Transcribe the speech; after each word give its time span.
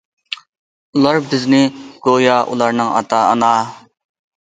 ئۇلار 0.99 1.19
بىزنى 1.27 1.61
گويا 2.09 2.41
ئۇلارنىڭ 2.55 2.93
ئاتا- 2.99 3.25
ئانا. 3.31 3.55